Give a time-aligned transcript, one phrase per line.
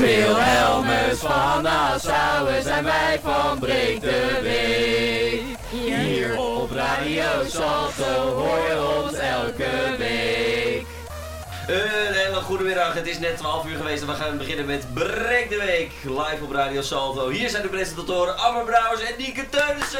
[0.00, 5.42] Wilhelmus van Nassau zijn wij van Breek de Week.
[5.70, 10.86] Hier op Radio Salto hoor je ons elke week.
[11.66, 14.94] Een hele goede middag, het is net 12 uur geweest en we gaan beginnen met
[14.94, 15.92] Breek de Week.
[16.02, 17.28] Live op Radio Salto.
[17.28, 19.98] Hier zijn de presentatoren Amber Brouwers en Nieke Teunissen.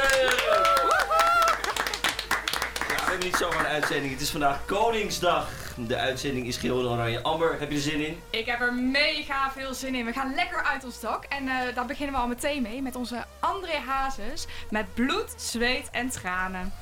[2.88, 5.48] Ja, we hebben niet zomaar een uitzending, het is vandaag Koningsdag.
[5.86, 7.22] De uitzending is geheel oranje.
[7.22, 8.20] Amber, heb je er zin in?
[8.30, 10.04] Ik heb er mega veel zin in.
[10.04, 11.24] We gaan lekker uit ons dak.
[11.24, 14.46] En eh, daar beginnen we al meteen mee met onze André Hazes.
[14.70, 16.72] Met bloed, zweet en tranen.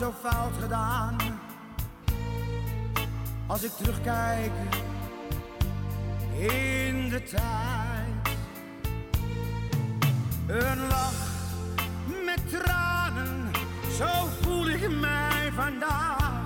[0.00, 1.16] Zo fout gedaan.
[3.46, 4.50] Als ik terugkijk
[6.32, 8.36] in de tijd,
[10.46, 11.28] een lach
[12.24, 13.50] met tranen,
[13.98, 14.06] zo
[14.40, 16.42] voel ik mij vandaag.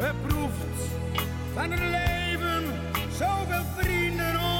[0.00, 0.82] Geproefd
[1.54, 2.64] van het leven,
[3.10, 4.53] zoveel vrienden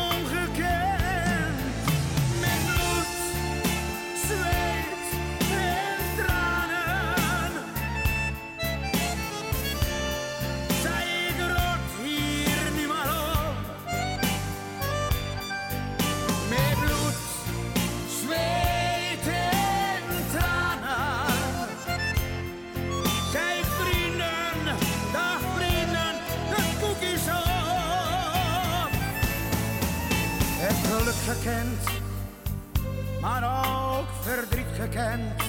[33.20, 35.42] maar ook verdriet gekend.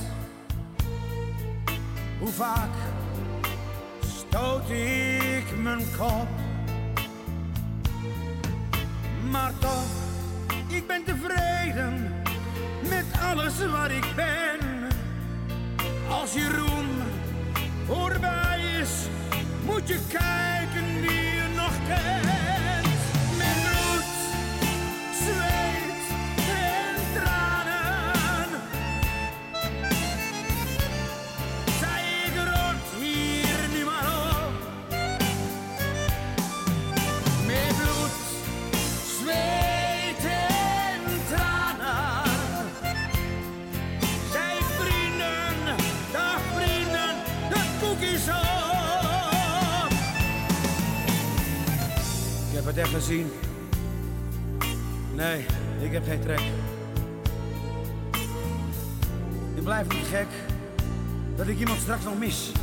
[2.19, 2.69] Hoe vaak
[4.17, 6.27] stoot ik mijn kop,
[9.29, 9.89] maar toch,
[10.67, 12.13] ik ben tevreden
[12.89, 14.89] met alles wat ik ben.
[16.09, 16.87] Als je roem
[17.85, 18.89] voorbij is,
[19.65, 22.24] moet je kijken wie je nog kent.
[62.15, 62.54] miss.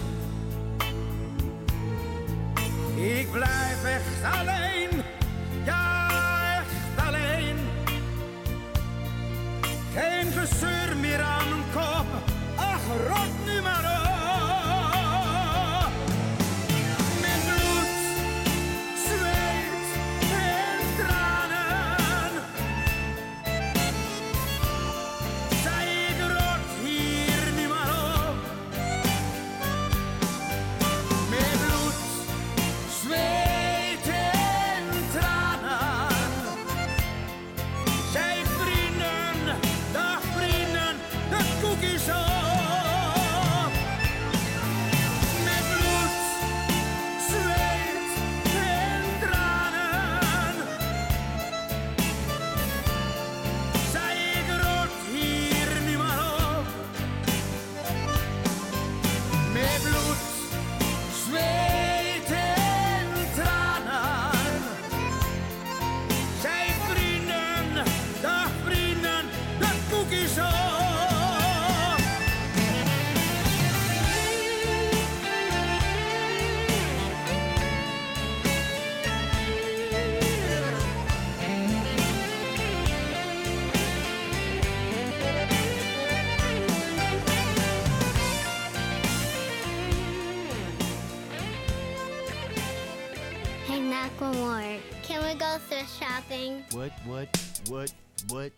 [96.82, 97.28] What, what,
[97.68, 97.92] what,
[98.28, 98.52] what,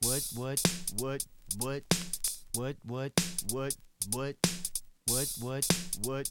[0.00, 0.62] what, what,
[0.96, 1.24] what,
[1.58, 1.82] what,
[2.54, 3.12] what, what,
[3.50, 3.74] what,
[4.10, 4.36] what,
[5.06, 5.66] what, what,
[6.02, 6.30] what,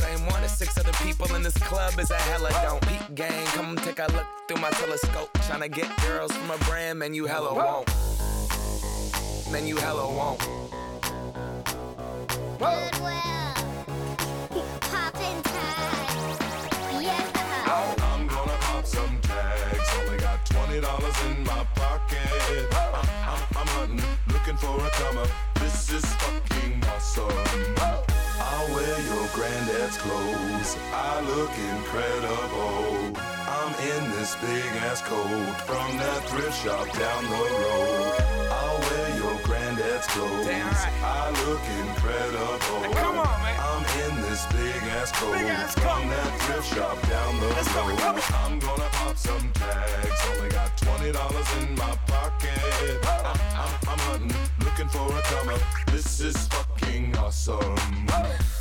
[0.00, 2.80] same one as six other people in this club is a hella don't.
[2.88, 5.32] Peep gang, come take a look through my telescope.
[5.46, 7.88] Tryna get girls from a brand, man, you hella won't.
[9.52, 10.40] Man, you hella won't.
[12.58, 13.54] Goodwill.
[14.80, 16.38] Poppin' tags.
[17.00, 17.32] Yeah.
[17.66, 19.88] I'm gonna pop some tags.
[20.00, 22.18] Only got twenty dollars in my pocket.
[22.72, 24.02] I'm, I'm, I'm hunting,
[24.32, 25.28] looking for a come.
[25.60, 28.13] This is fucking awesome.
[28.40, 30.76] I'll wear your granddad's clothes.
[30.92, 33.20] I look incredible.
[33.46, 38.23] I'm in this big ass coat from that thrift shop down the road.
[40.04, 40.46] Granddad's clothes.
[40.46, 41.02] Damn right.
[41.02, 42.94] I look incredible.
[42.94, 43.60] Come on, man.
[43.60, 47.72] I'm in this big ass coat Big ass from that thrift shop down the Let's
[47.72, 48.00] go, road.
[48.00, 48.20] on.
[48.34, 50.20] I'm gonna pop some tags.
[50.36, 52.58] Only got twenty dollars in my pocket.
[53.04, 55.60] I'm, I'm, I'm hunting, looking for a come up.
[55.86, 58.06] This is fucking awesome.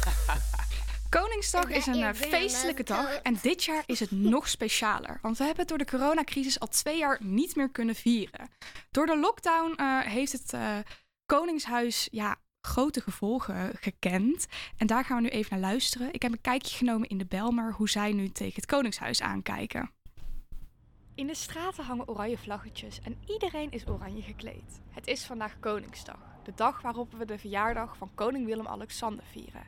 [1.09, 5.19] Koningsdag is een eh, feestelijke dag en dit jaar is het nog specialer.
[5.21, 8.49] Want we hebben het door de coronacrisis al twee jaar niet meer kunnen vieren.
[8.91, 10.77] Door de lockdown eh, heeft het eh,
[11.25, 14.47] Koningshuis ja, grote gevolgen gekend.
[14.77, 16.13] En daar gaan we nu even naar luisteren.
[16.13, 19.91] Ik heb een kijkje genomen in de Belmer hoe zij nu tegen het Koningshuis aankijken.
[21.15, 24.81] In de straten hangen oranje vlaggetjes en iedereen is oranje gekleed.
[24.89, 29.67] Het is vandaag Koningsdag, de dag waarop we de verjaardag van koning Willem-Alexander vieren.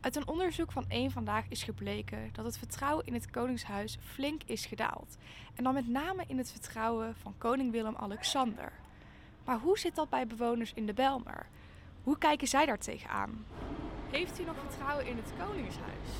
[0.00, 4.42] Uit een onderzoek van één vandaag is gebleken dat het vertrouwen in het Koningshuis flink
[4.42, 5.16] is gedaald.
[5.54, 8.72] En dan met name in het vertrouwen van koning Willem-Alexander.
[9.48, 11.46] Maar hoe zit dat bij bewoners in de Belmer?
[12.02, 13.44] Hoe kijken zij daar tegenaan?
[14.10, 16.10] Heeft u nog vertrouwen in het Koningshuis?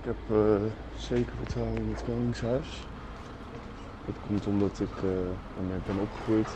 [0.00, 0.62] Ik heb eh,
[0.98, 2.68] zeker vertrouwen in het Koningshuis.
[4.06, 6.48] Dat komt omdat ik eh ermee ben opgegroeid.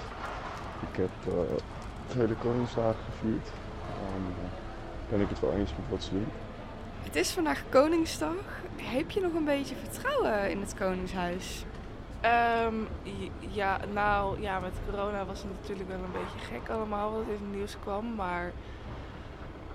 [0.91, 1.63] Ik heb eh
[2.07, 3.49] Tweede Koningsdagen gevierd.
[3.49, 6.29] Eh, ben ik het wel eens met wat ze doen.
[7.03, 8.63] Het is vandaag Koningsdag.
[8.77, 11.65] Heb je nog een beetje vertrouwen in het Koningshuis?
[13.03, 17.27] J- ja, nou ja, met corona was het natuurlijk wel een beetje gek allemaal wat
[17.27, 18.15] in het nieuws kwam.
[18.15, 18.53] Maar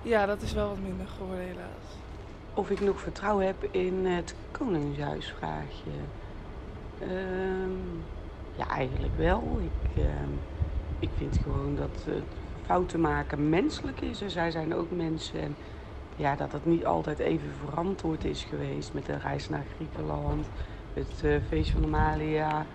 [0.02, 1.86] ja, dat is wel wat minder geworden helaas.
[2.54, 6.08] Of ik nog vertrouwen heb in het Koningshuis, vraag je.
[7.06, 7.98] Ehm,
[8.58, 9.60] ja, eigenlijk wel.
[9.60, 10.34] Ik, ehm,
[11.00, 12.08] ik vind gewoon dat
[12.62, 14.22] fouten maken menselijk is.
[14.22, 15.40] En zij zijn ook mensen.
[15.40, 15.56] En
[16.16, 20.50] ja, dat het niet altijd even verantwoord is geweest met de reis naar Griekenland,
[21.00, 22.66] het eh, feest van Amalia.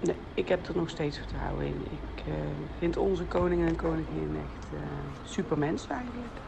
[0.00, 1.86] Nee, ik heb er nog steeds vertrouwen in.
[1.90, 2.32] Ik eh,
[2.78, 4.80] vind onze koning en koningin echt eh
[5.22, 6.40] supermensen eigenlijk.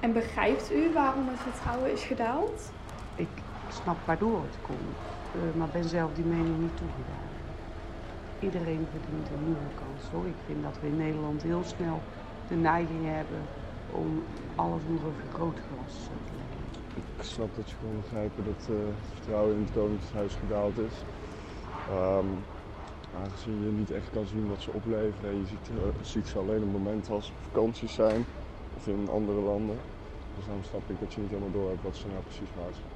[0.00, 2.72] En begrijpt u waarom het vertrouwen is gedaald?
[3.14, 3.28] Ik
[3.68, 4.98] snap waardoor het komt,
[5.34, 7.34] uh, maar ben zelf die mening niet toegedaan.
[8.38, 10.26] Iedereen verdient een nieuwe kans hoor.
[10.26, 12.02] Ik vind dat we in Nederland heel snel
[12.48, 13.42] de neiging hebben
[13.86, 14.22] om
[14.54, 16.25] alles nog een vergrootglas te leggen.
[17.18, 20.96] Ik snap dat je gewoon begrijpen dat uh, het vertrouwen in het Koningshuis gedaald is.
[21.90, 22.28] Um,
[23.22, 25.38] aangezien je niet echt kan zien wat ze opleveren.
[25.40, 28.24] Je ziet, uh, ziet ze alleen op momenten als vakanties zijn
[28.76, 29.78] of in andere landen.
[30.36, 32.94] Dus daarom snap ik dat je niet helemaal door hebt wat ze nou precies zijn.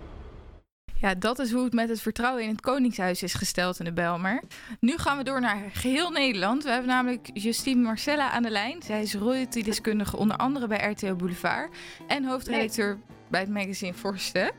[1.00, 3.92] Ja, dat is hoe het met het vertrouwen in het Koningshuis is gesteld in de
[3.92, 4.42] Belmer.
[4.80, 6.62] Nu gaan we door naar geheel Nederland.
[6.62, 8.82] We hebben namelijk Justine Marcella aan de lijn.
[8.82, 12.98] Zij is royalty-deskundige onder andere bij RTO Boulevard en hoofdredacteur
[13.30, 14.52] bij het magazine Forsten.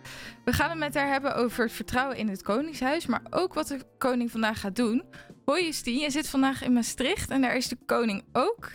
[0.46, 3.68] We gaan het met haar hebben over het vertrouwen in het Koningshuis, maar ook wat
[3.68, 5.04] de koning vandaag gaat doen.
[5.46, 8.70] Hoi Justine, je zit vandaag in Maastricht en daar is de koning ook.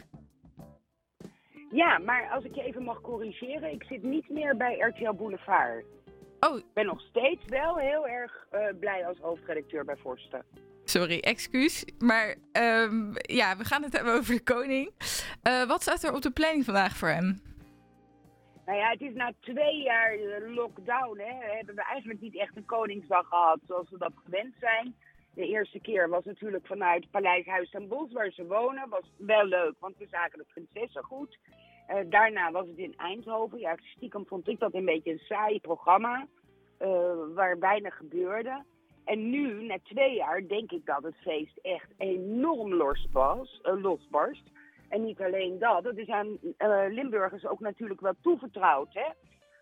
[1.71, 5.85] Ja, maar als ik je even mag corrigeren, ik zit niet meer bij RTL Boulevard.
[6.41, 6.59] Oh.
[6.59, 10.45] Ik ben nog steeds wel heel erg uh, blij als hoofdredacteur bij Forsten.
[10.85, 11.85] Sorry, excuus.
[11.99, 14.91] Maar um, ja, we gaan het hebben over de koning.
[15.43, 17.41] Uh, wat staat er op de planning vandaag voor hem?
[18.67, 20.19] Nou ja, het is na twee jaar
[20.49, 21.19] lockdown.
[21.19, 24.95] Hè, hebben we eigenlijk niet echt een Koningsdag gehad zoals we dat gewend zijn.
[25.35, 28.89] De eerste keer was natuurlijk vanuit Paleis Huis en Bos, waar ze wonen.
[28.89, 31.39] Was wel leuk, want we zagen de prinsessen goed.
[31.89, 33.59] Uh, daarna was het in Eindhoven.
[33.59, 36.27] Ja, stiekem vond ik dat een beetje een saai programma.
[36.81, 36.89] Uh,
[37.35, 38.65] waar weinig gebeurde.
[39.05, 43.67] En nu, na twee jaar, denk ik dat het feest echt enorm losbarst.
[43.67, 44.51] Uh, losbarst.
[44.89, 46.39] En niet alleen dat, het is aan
[46.89, 48.95] Limburgers ook natuurlijk wel toevertrouwd.
[48.95, 49.09] Hè?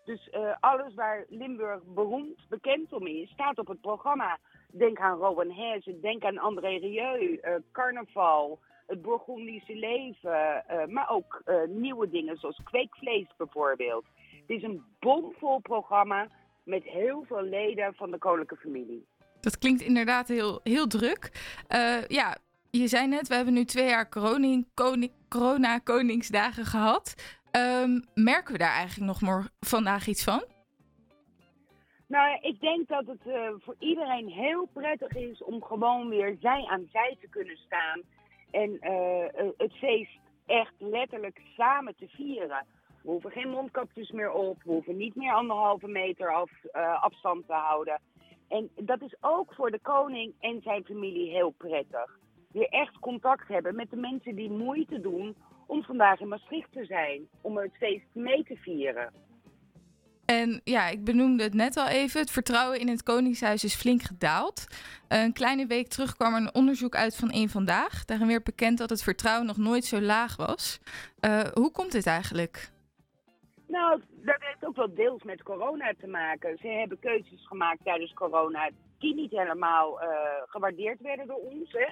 [0.05, 0.29] Dus
[0.59, 4.37] alles waar Limburg beroemd, bekend om is, staat op het programma.
[4.71, 7.39] Denk aan Rowan Hezen, denk aan André Rieu,
[7.71, 14.05] carnaval, het Bourgondische leven, uh, maar ook nieuwe dingen zoals kweekvlees bijvoorbeeld.
[14.29, 16.27] Het is een bomvol programma
[16.63, 19.05] met heel veel leden van de koninklijke familie.
[19.41, 21.31] Dat klinkt inderdaad heel, heel druk.
[22.07, 22.37] Ja,
[22.77, 27.15] je zei net, we hebben nu twee jaar koning, koning, corona-koningsdagen gehad.
[27.51, 30.43] Um, merken we daar eigenlijk nog maar vandaag iets van?
[32.07, 36.65] Nou, ik denk dat het uh, voor iedereen heel prettig is om gewoon weer zij
[36.65, 38.01] aan zij te kunnen staan.
[38.51, 42.65] En uh, het feest echt letterlijk samen te vieren.
[43.01, 44.63] We hoeven geen mondkapjes meer op.
[44.63, 46.51] We hoeven niet meer anderhalve meter af,
[46.99, 48.01] afstand te houden.
[48.47, 52.17] En dat is ook voor de koning en zijn familie heel prettig.
[52.55, 55.35] Weer echt contact hebben met de mensen die moeite doen
[55.65, 57.27] om vandaag in Maastricht te zijn.
[57.41, 59.13] Om het feest mee te vieren.
[60.25, 62.19] En ja, ik benoemde het net al even.
[62.19, 64.65] Het vertrouwen in het Koningshuis is flink gedaald.
[65.07, 68.05] Een kleine week terug kwam er een onderzoek uit van één vandaag.
[68.05, 70.79] Daarin werd bekend dat het vertrouwen nog nooit zo laag was.
[71.25, 72.71] Uh, hoe komt dit eigenlijk?
[73.67, 76.57] Nou, dat heeft ook wel deels met corona te maken.
[76.57, 78.69] Ze hebben keuzes gemaakt tijdens corona
[78.99, 80.09] die niet helemaal uh,
[80.45, 81.71] gewaardeerd werden door ons.
[81.71, 81.87] Hè?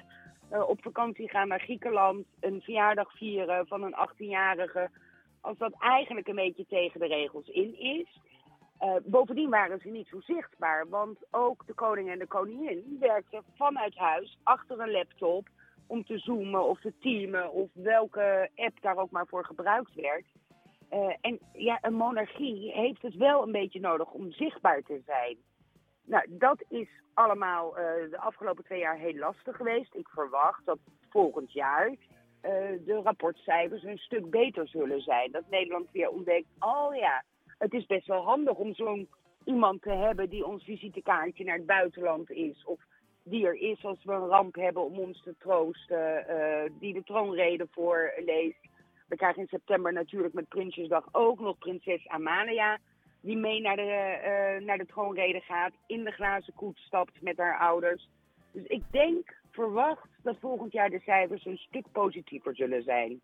[0.52, 4.90] Uh, op vakantie gaan naar Griekenland, een verjaardag vieren van een 18-jarige
[5.40, 8.20] als dat eigenlijk een beetje tegen de regels in is.
[8.80, 13.42] Uh, bovendien waren ze niet zo zichtbaar, want ook de koning en de koningin werkten
[13.54, 15.48] vanuit huis achter een laptop
[15.86, 20.24] om te zoomen of te teamen of welke app daar ook maar voor gebruikt werd.
[20.92, 25.36] Uh, en ja, een monarchie heeft het wel een beetje nodig om zichtbaar te zijn.
[26.06, 29.94] Nou, dat is allemaal uh, de afgelopen twee jaar heel lastig geweest.
[29.94, 31.96] Ik verwacht dat volgend jaar uh,
[32.84, 35.30] de rapportcijfers een stuk beter zullen zijn.
[35.30, 37.24] Dat Nederland weer ontdekt, oh ja,
[37.58, 39.08] het is best wel handig om zo'n
[39.44, 42.64] iemand te hebben die ons visitekaartje naar het buitenland is.
[42.64, 42.80] Of
[43.22, 46.26] die er is als we een ramp hebben om ons te troosten.
[46.28, 48.68] Uh, die de troonrede voorleest.
[49.08, 52.78] We krijgen in september natuurlijk met Prinsjesdag ook nog prinses Amalia.
[53.24, 55.72] Die mee naar de, uh, naar de troonrede gaat.
[55.86, 58.08] In de glazen koets stapt met haar ouders.
[58.52, 63.20] Dus ik denk, verwacht dat volgend jaar de cijfers een stuk positiever zullen zijn.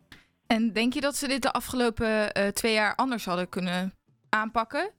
[0.47, 3.93] En denk je dat ze dit de afgelopen uh, twee jaar anders hadden kunnen
[4.29, 4.91] aanpakken?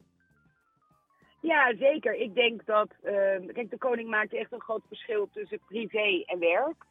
[1.40, 2.14] Ja, zeker.
[2.14, 2.88] Ik denk dat.
[3.04, 3.12] Uh,
[3.52, 6.84] kijk, de koning maakt echt een groot verschil tussen privé en werk.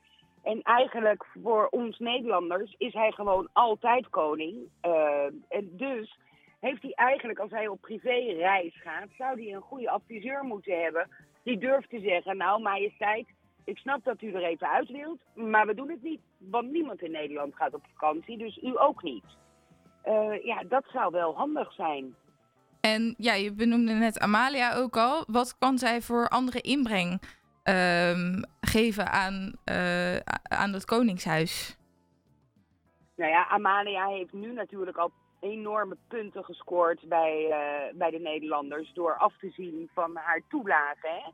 [0.44, 4.56] En eigenlijk voor ons Nederlanders is hij gewoon altijd koning.
[4.86, 6.20] Uh, en dus
[6.62, 11.08] heeft hij eigenlijk, als hij op privéreis gaat, zou hij een goede adviseur moeten hebben.
[11.44, 13.28] Die durft te zeggen, nou majesteit,
[13.64, 16.22] ik snap dat u er even uit wilt, maar we doen het niet.
[16.38, 19.24] Want niemand in Nederland gaat op vakantie, dus u ook niet.
[20.06, 22.16] Uh, ja, dat zou wel handig zijn.
[22.82, 25.24] En ja, je benoemde net Amalia ook al.
[25.28, 27.22] Wat kan zij voor andere inbreng
[27.64, 31.78] uh, geven aan, uh, aan het Koningshuis?
[33.16, 35.12] Nou ja, Amalia heeft nu natuurlijk al
[35.42, 41.08] enorme punten gescoord bij, eh, bij de Nederlanders door af te zien van haar toelage.
[41.08, 41.32] Hè?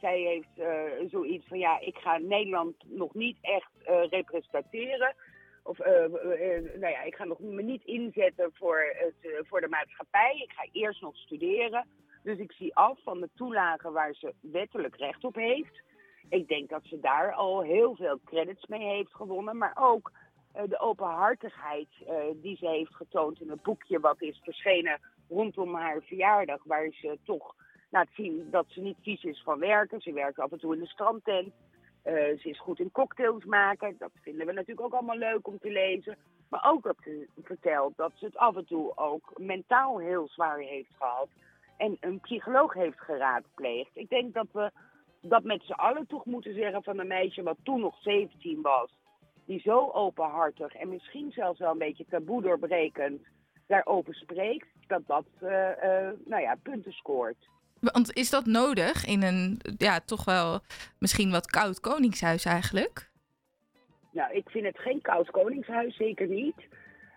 [0.00, 5.14] Zij heeft eh, zoiets van ja, ik ga Nederland nog niet echt eh, representeren.
[5.62, 10.40] Of nou ja, ik ga nog me niet inzetten voor, het, voor de maatschappij.
[10.42, 11.86] Ik ga eerst nog studeren.
[12.22, 15.82] Dus ik zie af van de toelage waar ze wettelijk recht op heeft.
[16.28, 19.56] Ik denk dat ze daar al heel veel credits mee heeft gewonnen.
[19.56, 20.12] Maar ook
[20.62, 26.02] de openhartigheid eh, die ze heeft getoond in het boekje wat is verschenen rondom haar
[26.02, 26.60] verjaardag.
[26.64, 27.54] Waar ze toch
[27.90, 30.00] laat zien dat ze niet vies is van werken.
[30.00, 31.52] Ze werkt af en toe in de strandtent.
[32.02, 33.96] Eh, ze is goed in cocktails maken.
[33.98, 36.16] Dat vinden we natuurlijk ook allemaal leuk om te lezen.
[36.48, 40.58] Maar ook dat ze vertelt dat ze het af en toe ook mentaal heel zwaar
[40.58, 41.28] heeft gehad.
[41.76, 43.90] En een psycholoog heeft geraadpleegd.
[43.94, 44.70] Ik denk dat we
[45.20, 48.90] dat met z'n allen toch moeten zeggen van een meisje wat toen nog 17 was.
[49.46, 53.22] Die zo openhartig en misschien zelfs wel een beetje taboe doorbrekend
[53.66, 54.66] daarover spreekt.
[54.86, 57.48] Dat dat eh, eh, nou ja, punten scoort.
[57.80, 60.60] Want is dat nodig in een, ja, toch wel
[60.98, 63.10] misschien wat koud koningshuis eigenlijk?
[64.12, 66.66] Nou, ik vind het geen koud koningshuis, zeker niet.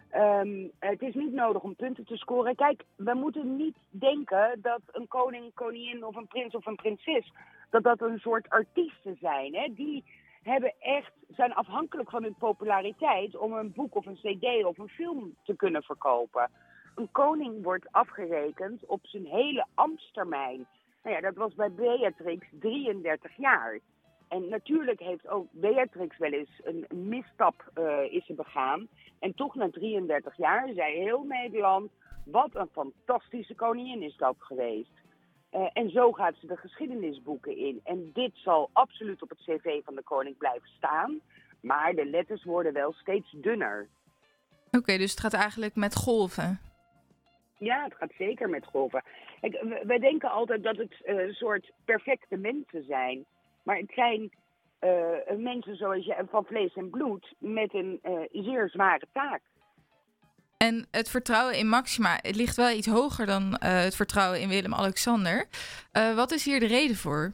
[0.10, 2.55] Ehm, het is niet nodig om punten te scoren.
[2.55, 7.31] Kijk, we moeten niet denken dat een koning, koningin of een prins of een prinses...
[7.69, 9.55] dat dat een soort artiesten zijn.
[9.55, 9.74] Hè?
[9.74, 10.03] Die
[10.48, 13.38] hebben echt, zijn afhankelijk van hun populariteit...
[13.38, 16.51] om een boek of een cd of een film te kunnen verkopen.
[16.96, 20.68] Een koning wordt afgerekend op zijn hele ambtstermijn.
[21.04, 23.80] Nou ja, dat was bij Beatrix 33 jaar.
[24.27, 28.88] En natuurlijk heeft ook Beatrix wel eens een misstap eh, is ze begaan.
[29.20, 31.92] En toch na 33 jaar zei heel Nederland...
[32.25, 35.06] wat een fantastische koningin is dat geweest.
[35.50, 37.79] Eh, en zo gaat ze de geschiedenisboeken in.
[37.83, 41.20] En dit zal absoluut op het cv van de koning blijven staan.
[41.62, 43.88] Maar de letters worden wel steeds dunner.
[44.72, 46.60] Oké, dus het gaat eigenlijk met golven.
[47.57, 49.03] Ja, het gaat zeker met golven.
[49.42, 53.25] Kijk, we- wij denken altijd dat het eh, een soort perfecte mensen zijn.
[53.64, 54.31] Maar het zijn
[54.79, 58.00] eh, mensen zoals je van vlees en bloed met een
[58.31, 59.42] zeer zware taak.
[60.57, 65.48] En het vertrouwen in Maxima ligt wel iets hoger dan eh, het vertrouwen in Willem-Alexander.
[65.91, 67.33] Eh, wat is hier de reden voor?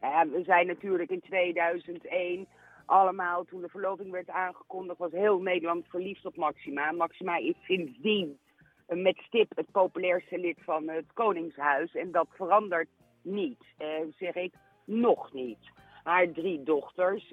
[0.00, 2.46] Ja, we zijn natuurlijk in 2001
[2.86, 6.92] allemaal, toen de verloving werd aangekondigd, was heel Nederland verliefd op Maxima.
[6.92, 8.38] Maxima is sindsdien
[8.86, 11.94] eh, met stip het populairste lid van het Koningshuis.
[11.94, 12.88] En dat verandert
[13.22, 14.52] niet, eh, zeg ik,
[14.84, 15.58] nog niet.
[16.04, 17.32] Haar drie dochters,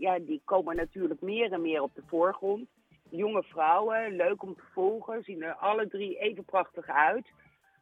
[0.00, 2.68] ja, die komen natuurlijk meer en meer op de voorgrond.
[3.08, 7.26] Jonge vrouwen, leuk om te volgen, zien er alle drie even prachtig uit.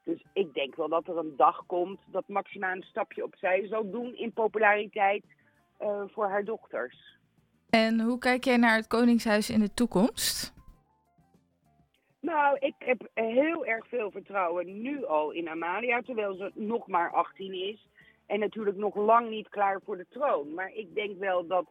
[0.05, 3.91] Dus ik denk wel dat er een dag komt dat Maxima een stapje opzij zal
[3.91, 5.25] doen in populariteit
[5.79, 7.19] eh, voor haar dochters.
[7.71, 10.55] En hoe kijk jij naar het Koningshuis in de toekomst?
[12.21, 17.13] Nou, ik heb heel erg veel vertrouwen nu al in Amalia, terwijl ze nog maar
[17.13, 17.89] 18 is.
[18.27, 20.55] En natuurlijk nog lang niet klaar voor de troon.
[20.55, 21.67] Maar ik denk wel dat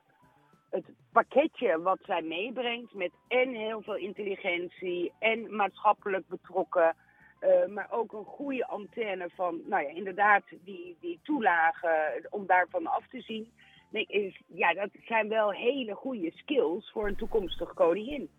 [0.73, 6.95] het pakketje wat zij meebrengt met en heel veel intelligentie en maatschappelijk betrokken,
[7.39, 12.88] eh, maar ook een goede antenne van, nou ja, inderdaad die, die toelagen om daarvan
[12.88, 13.51] af te zien.
[13.89, 18.29] Nee, is, ja, dat zijn wel hele goede skills voor een toekomstige koningin.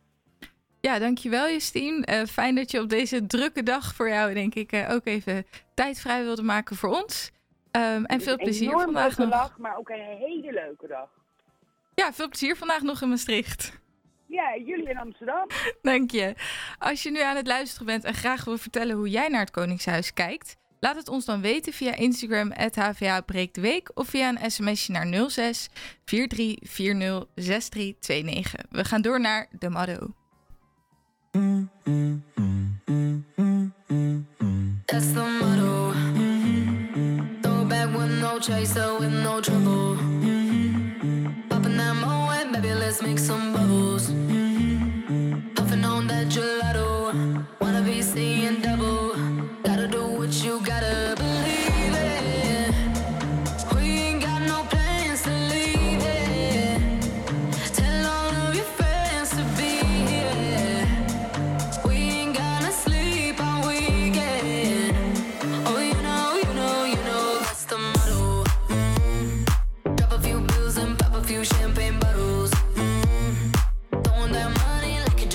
[0.81, 2.05] Ja, dankjewel Justine.
[2.05, 5.47] Eh, fijn dat je op deze drukke dag voor jou, denk ik, eh, ook even
[5.75, 7.33] tijd vrij wilde maken voor ons.
[7.70, 9.40] Ehm, en veel Een plezier vandaag leuke nog.
[9.40, 11.24] dag, maar ook een hele leuke dag.
[12.05, 13.73] Ja, veel plezier vandaag nog in Maastricht.
[14.27, 15.47] Ja, jullie in Amsterdam.
[15.83, 16.35] Dank je.
[16.79, 19.51] Als je nu aan het luisteren bent en graag wil vertellen hoe jij naar het
[19.51, 24.29] Koningshuis kijkt, laat het ons dan weten via Instagram HVA Breekt de Week of via
[24.29, 25.69] een smsje naar 06
[26.05, 28.53] 4340 6329.
[28.71, 30.14] We gaan door naar de motto.
[34.85, 35.93] That's the motto.
[37.40, 40.34] Throw it back with no chaser, with no trouble.
[42.05, 44.07] Baby, let's make some bubbles.
[45.55, 47.12] Puffing on that gelato.
[47.61, 49.04] Wanna be seeing double.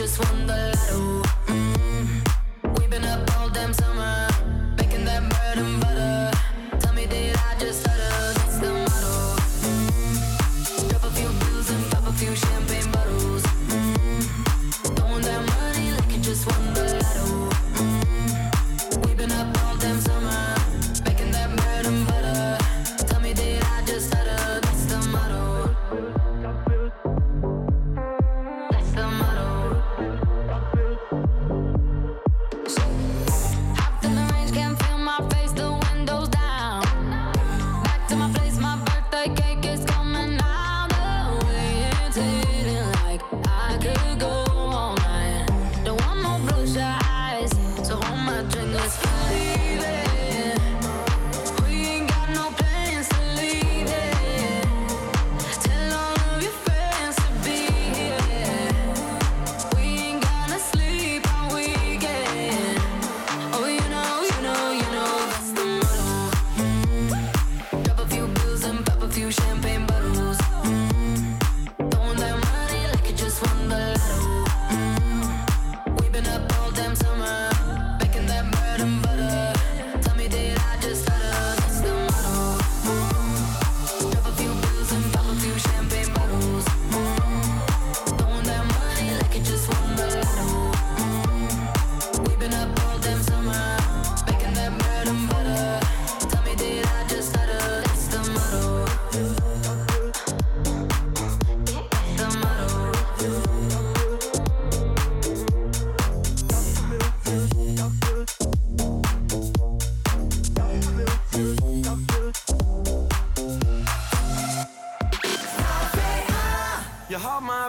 [0.10, 1.29] Just won the lotto.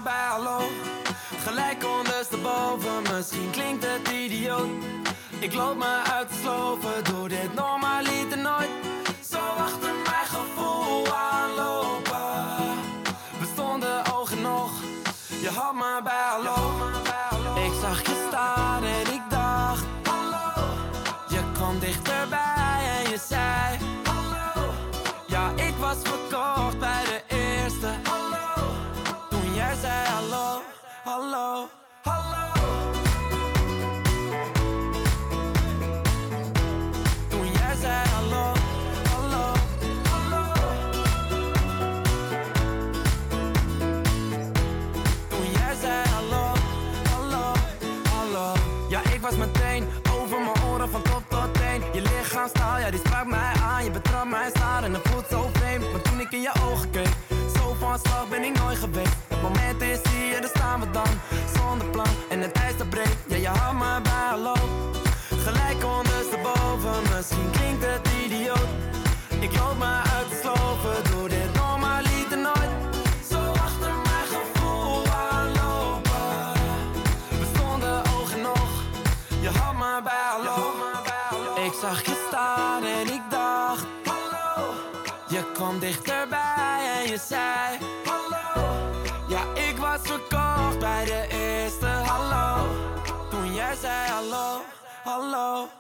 [0.03, 0.61] Bij hallo,
[1.45, 3.03] gelijk ondersteboven.
[3.15, 4.69] Misschien klinkt het idioot.
[5.39, 8.71] Ik loop me uit te sloven, doe dit normaliter nooit.
[9.31, 12.59] Zo achter mijn gevoel aanlopen.
[13.39, 14.73] We stonden oog in oog,
[15.41, 16.89] je had me bij hallo.
[17.67, 20.67] Ik zag je staan en ik dacht, hallo.
[21.29, 24.73] Je kwam dichterbij en je zei, hallo.
[25.27, 26.30] Ja, ik was verkocht
[55.03, 55.93] het voelt zo vreemd.
[55.93, 57.13] Maar toen ik in je ogen keek,
[57.57, 59.17] zo van slag ben ik nooit geweest.
[85.71, 88.79] Kwam dichterbij en je zei, hallo.
[89.29, 92.67] Ja, ik was verkocht bij de eerste, hallo.
[93.31, 94.63] Toen jij zei hallo,
[95.05, 95.80] hallo, hallo.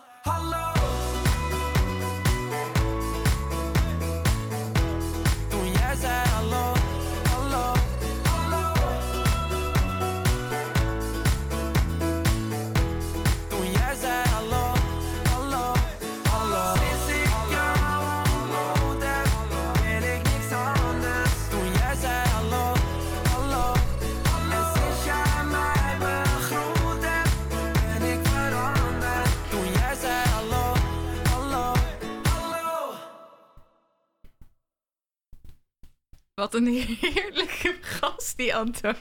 [36.50, 38.94] Wat een heerlijke gast, die Anton.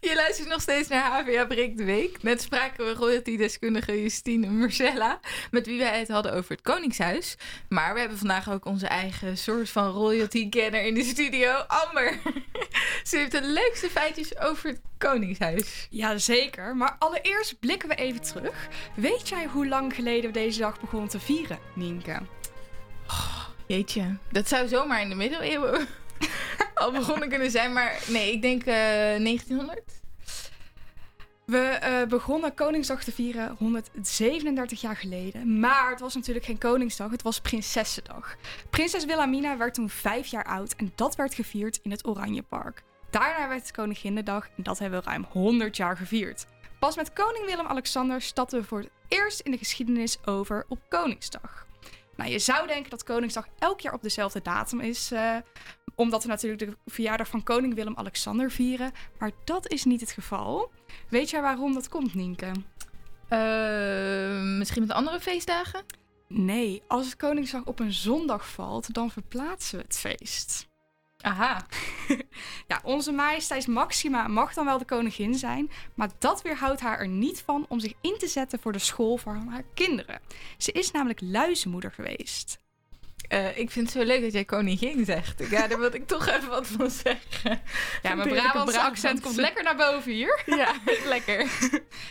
[0.00, 2.22] Je luistert nog steeds naar HVA Breek de Week.
[2.22, 5.20] Net spraken we royalty-deskundige Justine Marcella,
[5.50, 7.36] met wie wij het hadden over het Koningshuis.
[7.68, 12.18] Maar we hebben vandaag ook onze eigen soort van royalty-kenner in de studio, Amber.
[13.08, 15.86] Ze heeft de leukste feitjes over het Koningshuis.
[15.90, 16.76] Ja, zeker.
[16.76, 18.68] Maar allereerst blikken we even terug.
[18.96, 22.18] Weet jij hoe lang geleden we deze dag begonnen te vieren, Nienke?
[23.66, 25.88] Jeetje, dat zou zomaar in de middeleeuwen
[26.74, 27.72] al begonnen kunnen zijn.
[27.72, 30.02] Maar nee, ik denk eh, 1900.
[31.46, 35.58] We eh, begonnen Koningsdag te vieren 137 jaar geleden.
[35.60, 38.36] Maar het was natuurlijk geen Koningsdag, het was Prinsessendag.
[38.70, 42.82] Prinses Wilhelmina werd toen vijf jaar oud en dat werd gevierd in het Oranjepark.
[43.10, 46.46] Daarna werd het en dat hebben we ruim 100 jaar gevierd.
[46.78, 51.66] Pas met koning Willem-Alexander stapten we voor het eerst in de geschiedenis over op Koningsdag.
[52.16, 55.36] Nou, je zou denken dat Koningsdag elk jaar op dezelfde datum is, eh,
[55.94, 58.92] omdat we natuurlijk de verjaardag van koning Willem-Alexander vieren.
[59.18, 60.70] Maar dat is niet het geval.
[61.08, 62.52] Weet jij waarom dat komt, Nienke?
[63.28, 65.84] Eh, misschien met andere feestdagen?
[66.28, 70.66] Nee, als het Koningsdag op een zondag valt, dan verplaatsen we het feest.
[71.24, 71.66] Aha.
[72.70, 77.08] ja, onze majesteits Maxima mag dan wel de koningin zijn, maar dat weerhoudt haar er
[77.08, 80.20] niet van om zich in te zetten voor de school van haar kinderen.
[80.58, 82.62] Ze is namelijk luizenmoeder geweest.
[83.28, 85.48] Eh, ik vind het zo leuk dat jij koningin zegt.
[85.50, 87.60] Ja, daar wil ik toch even wat van zeggen.
[88.02, 90.42] Ja, mijn Brabantse accent komt lekker naar boven hier.
[90.56, 91.50] Ja, lekker.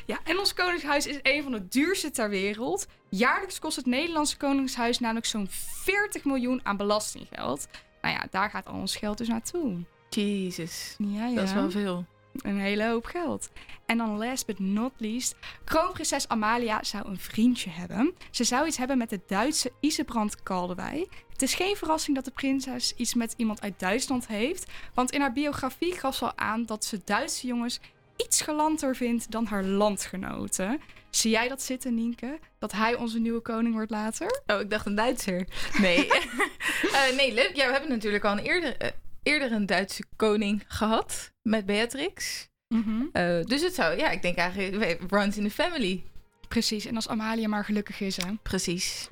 [0.05, 2.85] Ja, en ons koningshuis is een van de duurste ter wereld.
[3.09, 5.47] Jaarlijks kost het Nederlandse koningshuis namelijk zo'n
[5.83, 7.67] 40 miljoen aan belastinggeld.
[8.03, 9.83] Nou ja, daar gaat al ons geld dus naartoe.
[10.09, 10.95] Jezus.
[10.97, 11.35] Ja, ja.
[11.35, 12.05] Dat is wel veel.
[12.33, 13.49] Een hele hoop geld.
[13.85, 18.13] En dan last but not least, kroonprinses Amalia zou een vriendje hebben.
[18.31, 21.07] Ze zou iets hebben met de Duitse Isebrand Kaldewey.
[21.29, 25.21] Het is geen verrassing dat de prinses iets met iemand uit Duitsland heeft, want in
[25.21, 27.79] haar biografie gaf ze al aan dat ze Duitse jongens
[28.17, 30.81] iets galanter vindt dan haar landgenoten.
[31.15, 32.39] Zie jij dat zitten, Nienke?
[32.59, 34.41] Dat hij onze nieuwe koning wordt later?
[34.47, 35.47] Oh, ik dacht een Duitser.
[35.79, 36.07] Nee.
[36.93, 37.55] Eh, nee, leuk.
[37.55, 38.89] We hebben natuurlijk al een eh,
[39.23, 42.47] eerder, een Duitse koning gehad met Beatrix.
[42.67, 43.03] Mhm.
[43.11, 46.03] Eh, dus het zou, ja, ik denk eigenlijk, runs in the family.
[46.47, 48.31] Precies, en als Amalia maar gelukkig is, hè?
[48.43, 49.07] Precies.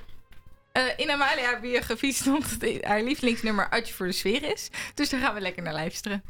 [0.98, 4.70] in Amalia biografie stond dat haar lievelingsnummer Adje voor de sfeer is.
[4.94, 6.24] Dus daar gaan we lekker naar luisteren.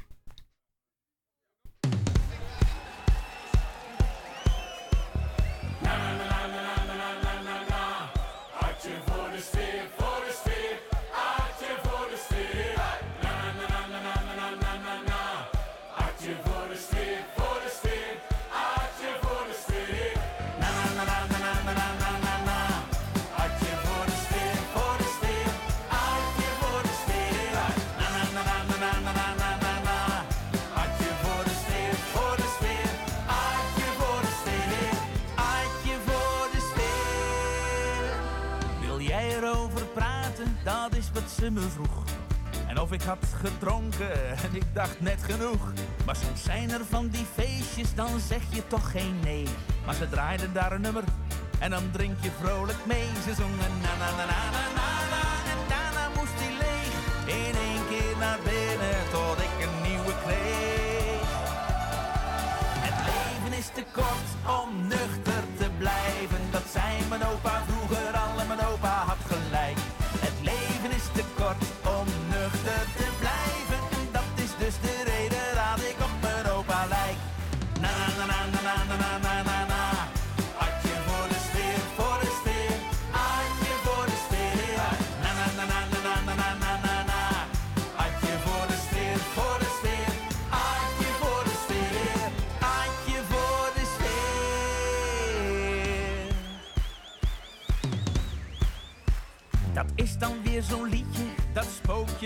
[40.64, 42.04] dat is wat ze me vroeg.
[42.68, 45.74] En of ik had gedronken en ik dacht net genoeg.
[46.06, 49.48] Maar soms zijn er van die feestjes, dan zeg je toch geen nee.
[49.86, 51.04] Maar ze draaiden daar een nummer
[51.60, 53.08] en dan drink je vrolijk mee.
[53.24, 54.71] Ze zongen na na na na na.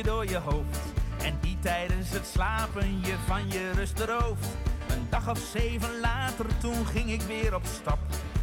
[0.04, 0.80] door je hoofd.
[1.24, 4.48] En die tijdens het slapen je van je rust rooft.
[4.88, 8.00] Een dag of zeven later, toen ging ik weer op stap.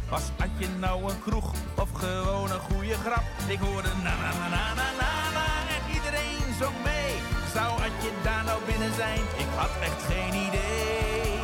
[0.09, 3.23] Was had je nou een kroeg of gewoon een goede grap?
[3.47, 7.13] Ik hoorde na na na na na na, na en iedereen zong mee.
[7.53, 9.21] Zou had je daar nou binnen zijn?
[9.37, 11.41] Ik had echt geen idee.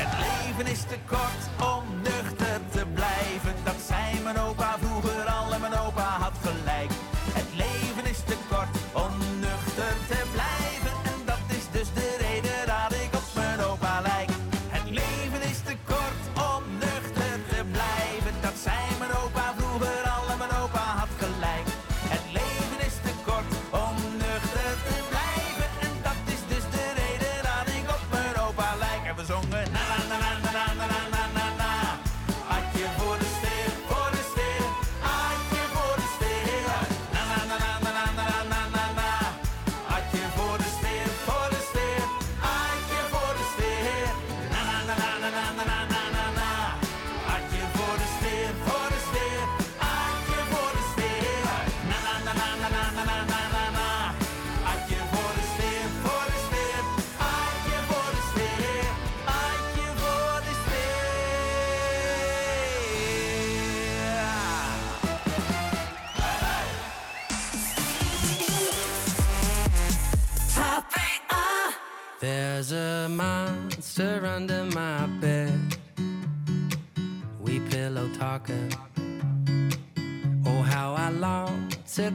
[0.00, 1.42] Het leven is te kort.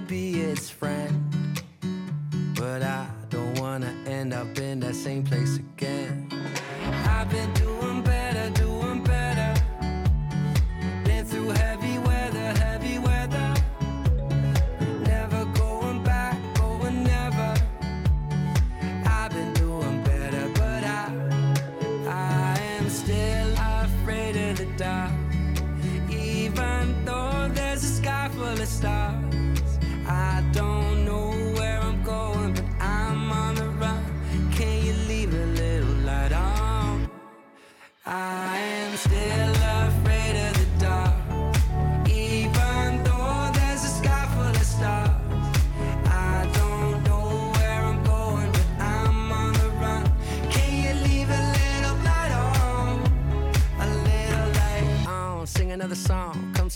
[0.05, 0.26] be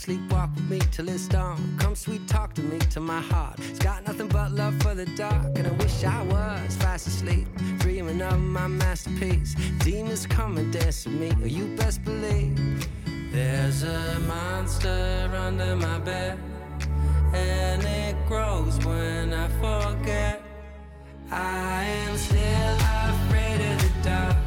[0.02, 1.76] Sleepwalk with me till it's dawn.
[1.78, 3.56] Come sweet talk to me to my heart.
[3.60, 7.46] It's got nothing but love for the dark, and I wish I was fast asleep.
[7.78, 9.54] Dreaming of my masterpiece.
[9.78, 12.88] Demons come and dance with me, or you best believe.
[13.30, 16.36] There's a monster under my bed,
[17.32, 20.42] and it grows when I forget.
[21.30, 24.41] I am still afraid of the dark.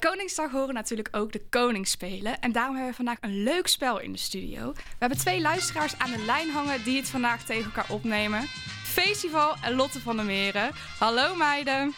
[0.00, 2.40] Koningsdag horen natuurlijk ook de koningsspelen.
[2.40, 4.72] En daarom hebben we vandaag een leuk spel in de studio.
[4.72, 8.42] We hebben twee luisteraars aan de lijn hangen die het vandaag tegen elkaar opnemen.
[8.84, 10.70] Festival en Lotte van der Meren.
[10.98, 11.94] Hallo meiden.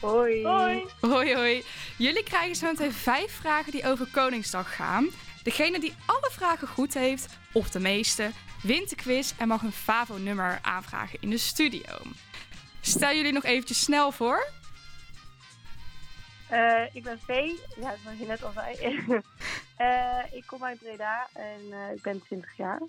[0.00, 0.46] Hoi.
[0.46, 0.84] Hoi.
[1.00, 1.64] Hoi hoi.
[1.98, 5.08] Jullie krijgen zo meteen vijf vragen die over Koningsdag gaan.
[5.42, 8.30] Degene die alle vragen goed heeft, of de meeste,
[8.62, 12.02] wint de quiz en mag een FAVO-nummer aanvragen in de studio.
[12.80, 14.46] Stel jullie nog eventjes snel voor.
[16.48, 18.74] Eh, ik ben Vee, ja, zoals je net al zei.
[19.76, 22.80] Eh, ik kom uit Breda en eh, ik ben 20 jaar.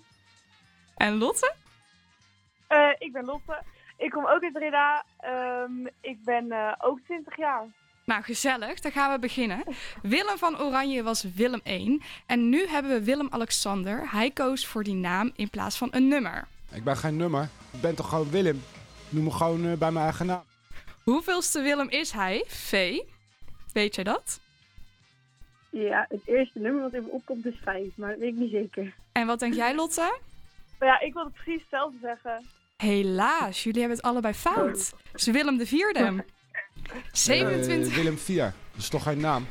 [0.96, 1.54] En Lotte?
[2.66, 3.62] Eh, ik ben Lotte.
[3.96, 5.04] Ik kom ook uit Breda.
[5.20, 7.66] Ehm, ik ben eh, ook 20 jaar.
[8.04, 8.80] Nou, gezellig.
[8.80, 9.62] Dan gaan we beginnen.
[10.02, 12.02] Willem van Oranje was Willem 1.
[12.26, 14.10] En nu hebben we Willem-Alexander.
[14.10, 16.46] Hij koos voor die naam in plaats van een nummer.
[16.72, 17.48] Ik ben geen nummer.
[17.72, 18.56] Ik ben toch gewoon Willem.
[19.06, 20.44] Ik noem me gewoon bij mijn eigen naam.
[21.02, 22.44] Hoeveelste Willem is hij?
[22.46, 22.98] V.
[23.78, 24.40] Weet jij dat?
[25.70, 28.50] Ja, het eerste nummer wat in me opkomt is 5, maar dat weet ik niet
[28.50, 28.94] zeker.
[29.12, 30.18] En wat denk jij, Lotte?
[30.80, 32.46] Ja, ik wilde precies hetzelfde zeggen.
[32.76, 34.92] Helaas, jullie hebben het allebei fout.
[35.12, 36.24] Het is Willem de Vierde.
[37.12, 37.88] 27.
[37.90, 38.42] Eh, Willem 4.
[38.44, 39.46] Dat is toch geen naam?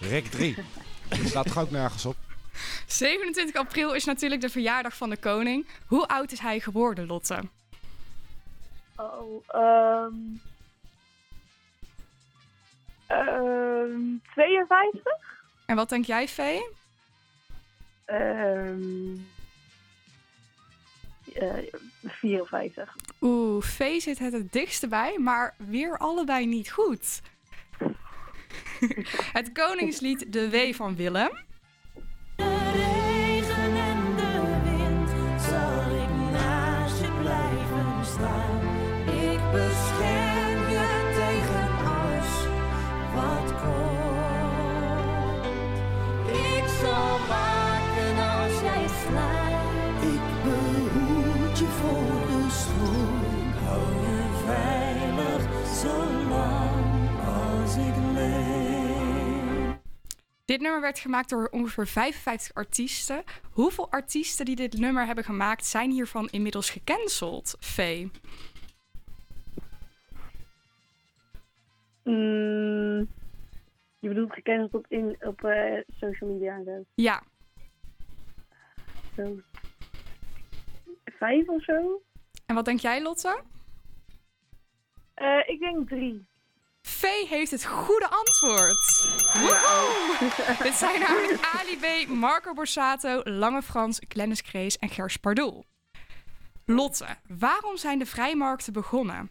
[0.00, 0.56] Rek 3.
[1.08, 2.16] Dat staat toch ook nergens op?
[2.86, 5.66] 27 april is natuurlijk de verjaardag van de koning.
[5.86, 7.42] Hoe oud is hij geworden, Lotte?
[8.96, 10.12] Oh, ehm.
[13.14, 14.00] Ehm
[14.32, 15.02] 52?
[15.66, 16.68] En wat denk jij, Vee?
[18.04, 19.16] Ehm.
[21.34, 21.52] eh,
[22.02, 22.96] 54.
[23.20, 27.20] Oeh, Vee zit het het dichtste bij, maar weer allebei niet goed.
[29.38, 31.30] het koningslied De Wee van Willem.
[60.44, 63.22] Dit nummer werd gemaakt door ongeveer 55 artiesten.
[63.50, 68.10] Hoeveel artiesten die dit nummer hebben gemaakt zijn hiervan inmiddels gecanceld, Vee?
[72.02, 73.08] Mm,
[73.98, 76.84] je bedoelt gekend op, in, op eh, social media en zo.
[76.94, 77.22] Ja.
[79.16, 79.40] Zo.
[81.04, 82.02] Vijf of zo?
[82.46, 83.42] En wat denk jij, Lotte?
[85.14, 86.26] Eh, ik denk drie.
[86.86, 89.06] Vee heeft het goede antwoord.
[89.32, 90.62] Woehoe!
[90.62, 95.64] Dit zijn namelijk Ali B, Marco Borsato, Lange Frans, Glennis Krees en Gers Pardoel.
[96.64, 97.06] Lotte,
[97.38, 99.30] waarom zijn de vrijmarkten begonnen?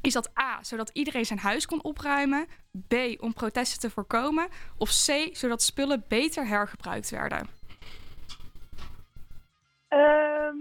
[0.00, 2.46] Is dat A, zodat iedereen zijn huis kon opruimen?
[2.88, 4.48] B, om protesten te voorkomen?
[4.76, 7.46] Of C, zodat spullen beter hergebruikt werden?
[9.88, 10.56] Ehm,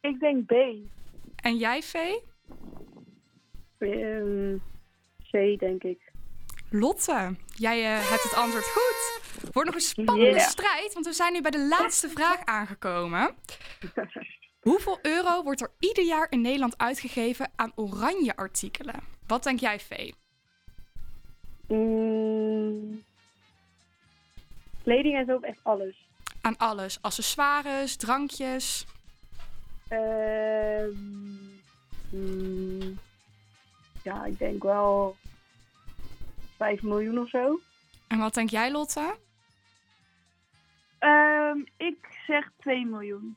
[0.00, 0.52] ik denk B.
[1.36, 2.28] En jij, Vee?
[3.80, 4.56] Ehm,
[5.30, 6.12] C, denk ik.
[6.70, 9.20] Lotte, jij eh, hebt het antwoord goed.
[9.52, 10.48] Wordt nog een spannende Yeah.
[10.48, 13.34] strijd, want we zijn nu bij de laatste vraag aangekomen.
[14.60, 19.00] Hoeveel euro wordt er ieder jaar in Nederland uitgegeven aan oranje artikelen?
[19.26, 20.14] Wat denk jij, Vee?
[21.68, 23.02] Mm,
[24.82, 26.08] kleding en zo, echt alles.
[26.40, 26.98] Aan alles.
[27.02, 28.86] Accessoires, drankjes.
[29.88, 30.90] Ehm,
[32.10, 32.98] mm,
[34.02, 35.16] ja, ik denk wel
[36.56, 37.60] 5 miljoen of zo.
[38.08, 39.16] En wat denk jij, Lotte?
[40.98, 41.96] Ehm, ik
[42.26, 43.36] zeg 2 miljoen.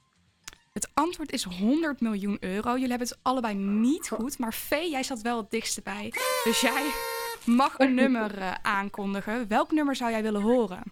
[0.74, 2.72] Het antwoord is 100 miljoen euro.
[2.72, 6.14] Jullie hebben het allebei niet goed, maar Vee, jij zat wel het dichtste bij.
[6.44, 6.92] Dus jij
[7.46, 9.48] mag een nummer eh, aankondigen.
[9.48, 10.84] Welk nummer zou jij willen horen?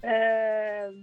[0.00, 0.94] Ehm,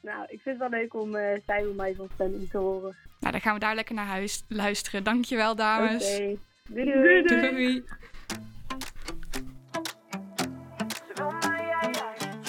[0.00, 2.96] nou, ik vind het wel leuk om eh Zij wil mij van stemming te horen.
[3.20, 5.04] Nou, dan gaan we daar lekker naar huis luisteren.
[5.04, 6.14] Dankjewel, dames.
[6.14, 6.36] Oké.
[6.68, 7.22] Doei, doei.
[7.22, 7.50] doei.
[7.50, 7.84] doei.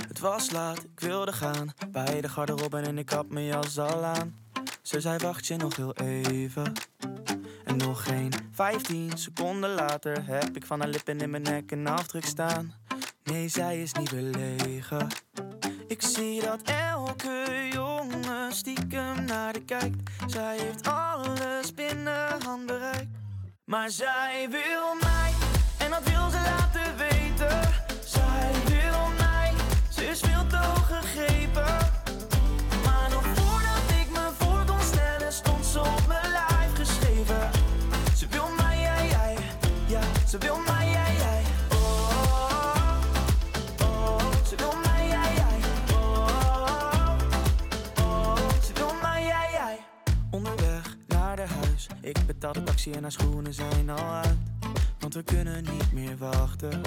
[0.08, 1.74] Het was laat, ik wilde gaan.
[1.92, 4.36] Bij de garderobe en ik had mijn jas al aan.
[4.82, 6.74] Ze zei wacht je nog heel even.
[7.64, 11.88] En nog geen 15 seconden later heb ik van haar lippen in mijn nek een
[11.88, 12.74] afdruk staan.
[13.24, 15.08] Nee, zij is niet belegen.
[15.88, 20.10] Ik zie dat elke jongen stiekem naar de kijkt.
[20.28, 23.08] Zij heeft alles binnen handbereik.
[23.66, 25.34] Maar zij wil mij,
[25.78, 27.60] en dat wil ze laten weten.
[28.06, 29.52] Zij wil mij,
[29.90, 31.78] ze is veel te hoog gegrepen.
[32.84, 37.50] Maar nog voordat ik me voor kon stellen, stond ze op mijn lijf geschreven.
[38.16, 39.40] Ze wil mij, ja, ja,
[39.88, 40.65] ja, ze wil mij,
[52.06, 54.38] Ik betaal de taxi en haar schoenen zijn al uit.
[55.00, 56.82] Want we kunnen niet meer wachten.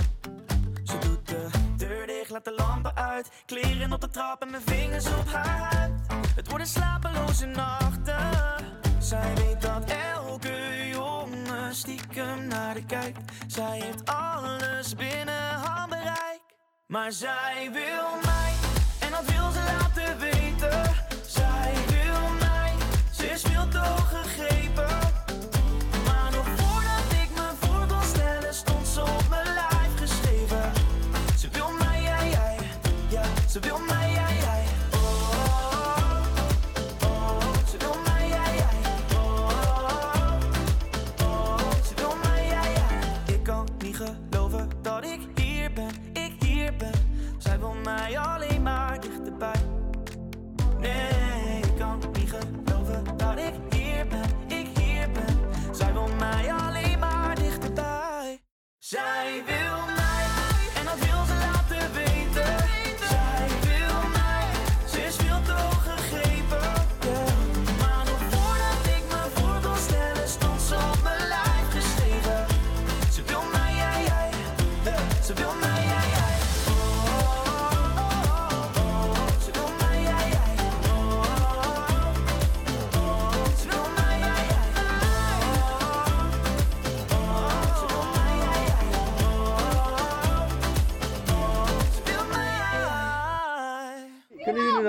[0.84, 1.46] Ze doet de
[1.76, 3.30] deur dicht, laat de lampen uit.
[3.46, 5.92] Kleren op de trap en mijn vingers op haar huid.
[6.34, 8.64] Het worden slapeloze nachten.
[8.98, 13.32] Zij weet dat elke jongen stiekem naar de kijkt.
[13.46, 16.40] Zij heeft alles binnen handbereik.
[16.86, 18.52] Maar zij wil mij,
[19.00, 20.82] en dat wil ze laten weten.
[21.26, 22.72] Zij wil mij,
[23.12, 23.98] ze is veel te.
[58.90, 59.67] Dichterbij.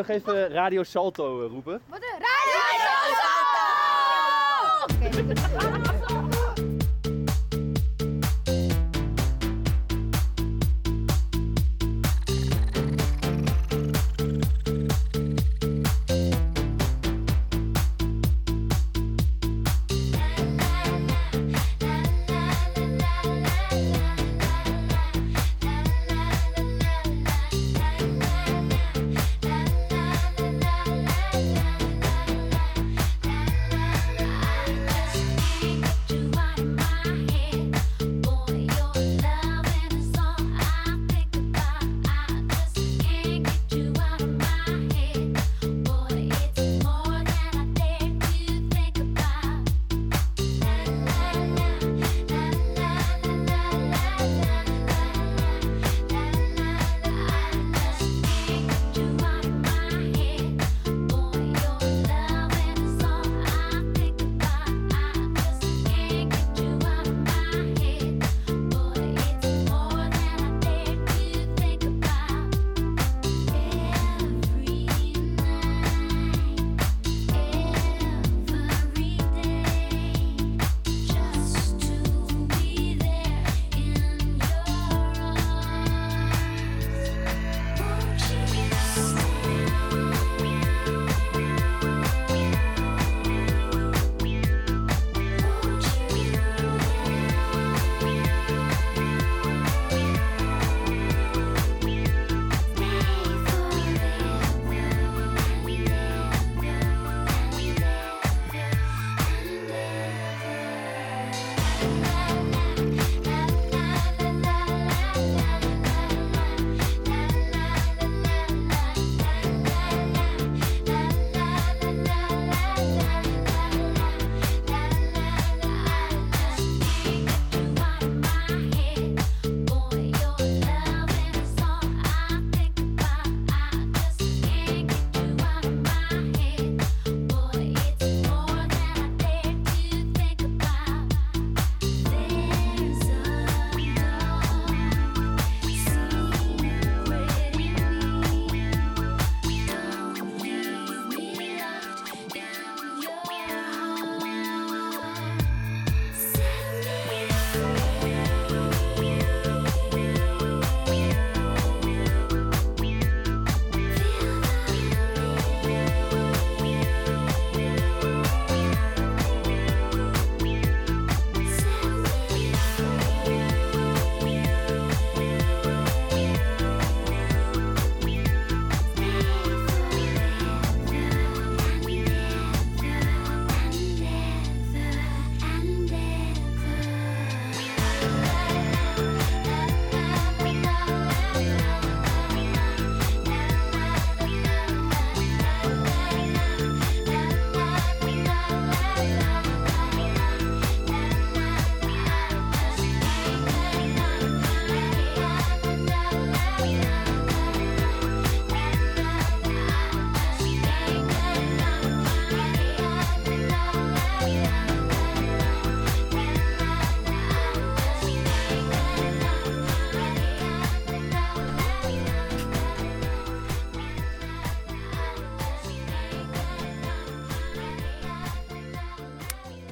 [0.10, 1.82] Even Radio Salto eh, roepen?
[1.88, 2.60] Wat een radio
[5.12, 5.79] Thank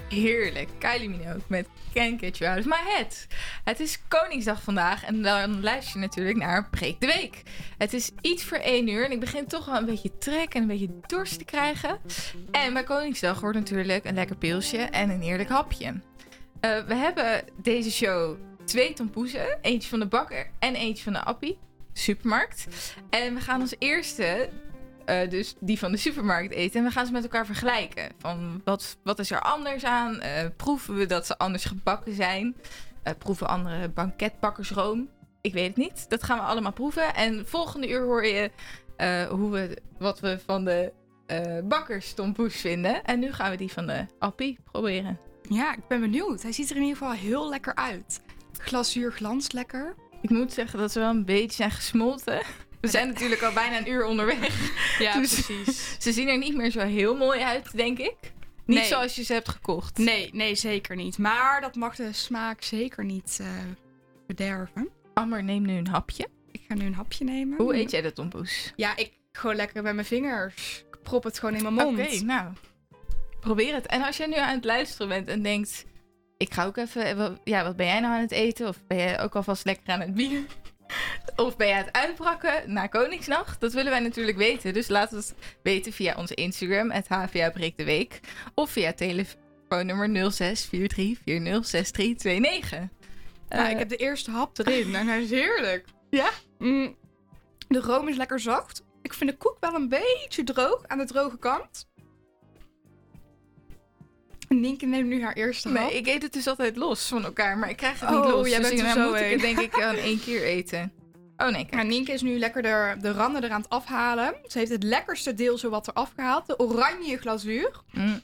[0.09, 0.69] Heerlijk.
[0.79, 3.27] Kylie Minogue met Can't Get You Out of My Head.
[3.63, 7.43] Het is Koningsdag vandaag en dan luister je natuurlijk naar Breek de Week.
[7.77, 10.61] Het is iets voor één uur en ik begin toch wel een beetje trek en
[10.61, 11.99] een beetje dorst te krijgen.
[12.51, 16.01] En bij Koningsdag hoort natuurlijk een lekker pilsje en een heerlijk hapje.
[16.59, 19.57] Eh, we hebben deze show twee tompoezen.
[19.61, 21.57] Eentje van de bakker en eentje van de appie.
[21.93, 22.67] Supermarkt.
[23.09, 24.49] En we gaan als eerste
[25.07, 26.79] eh, dus die van de supermarkt eten.
[26.79, 28.11] En we gaan ze met elkaar vergelijken.
[28.19, 30.19] Van wat, wat is er anders aan?
[30.19, 32.55] Eh, proeven we dat ze anders gebakken zijn?
[33.03, 35.09] Eh, proeven andere banketbakkers room?
[35.41, 36.09] Ik weet het niet.
[36.09, 37.15] Dat gaan we allemaal proeven.
[37.15, 38.51] En volgende uur hoor je
[39.29, 40.93] hoe we, wat we van de
[41.63, 43.03] bakkers tompoes vinden.
[43.03, 45.19] En nu gaan we die van de appie proberen.
[45.41, 46.41] Ja, ik ben benieuwd.
[46.41, 48.21] Hij ziet er in ieder geval heel lekker uit.
[48.57, 49.95] Glazuur glanst lekker.
[50.21, 52.41] Ik moet zeggen dat ze wel een beetje zijn gesmolten.
[52.91, 54.71] We zijn natuurlijk al bijna een uur onderweg.
[54.99, 55.95] Ja, Dus precies.
[56.03, 58.15] Ze zien er niet meer zo heel mooi uit, denk ik.
[58.65, 58.85] Niet Nee.
[58.88, 59.97] zoals je ze hebt gekocht.
[59.97, 61.17] Nee, nee, zeker niet.
[61.17, 63.47] Maar dat mag de smaak zeker niet eh,
[64.27, 64.89] bederven.
[65.13, 66.27] Amber, neem nu een hapje.
[66.51, 67.57] Ik ga nu een hapje nemen.
[67.57, 68.73] Hoe eet jij de tompoes?
[68.75, 70.83] Ja, ik gewoon lekker met mijn vingers.
[70.91, 71.99] Ik prop het gewoon in mijn mond.
[71.99, 72.53] Oké, nou.
[73.39, 73.85] Probeer het.
[73.85, 75.85] En als jij nu aan het luisteren bent en denkt...
[76.38, 77.17] Ik ga ook even...
[77.17, 78.67] wat- Ja, wat ben jij nou aan het eten?
[78.67, 80.41] Of ben jij ook alvast lekker aan het bier?
[81.35, 83.59] Of ben jij het uitbrakken na Koningsnacht?
[83.59, 84.73] Dat willen wij natuurlijk weten.
[84.73, 85.33] Dus laat het
[85.63, 88.19] weten via onze Instagram, het HVA Breek de Week.
[88.53, 90.38] Of via telefoonnummer 0643406329.
[93.49, 95.85] Nou, Eh, ik heb de eerste hap erin en hij is heerlijk.
[96.09, 96.29] Ja?
[97.67, 98.83] de room is lekker zacht.
[99.01, 101.88] Ik vind de koek wel een beetje droog, aan de droge kant.
[104.47, 105.77] En Nienke neemt nu haar eerste hap.
[105.77, 108.31] Nee, ik eet het dus altijd los van elkaar, maar ik krijg het Oh, niet
[108.33, 108.49] los.
[108.49, 110.91] jij dus bent er dan zo moet ik het denk ik aan één keer eten.
[111.37, 114.35] Oh nee, Nou, Nienke is nu lekker de, de randen eraan het afhalen.
[114.47, 116.45] Ze heeft het lekkerste deel zo wat eraf gehaald.
[116.47, 117.71] De oranje glazuur.
[117.91, 118.19] Mm.